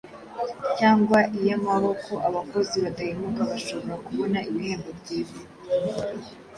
[0.77, 5.39] cyangwa iy’amaboko, abakozi badahemuka bashobora kubona ibihembo byiza.